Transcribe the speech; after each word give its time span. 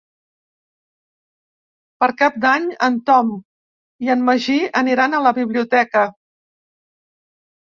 Per 2.03 2.09
Cap 2.21 2.39
d'Any 2.47 2.65
en 2.87 2.97
Tom 3.11 3.29
i 4.07 4.11
en 4.15 4.25
Magí 4.31 4.59
aniran 4.83 5.19
a 5.19 5.23
la 5.29 5.35
biblioteca. 5.41 6.07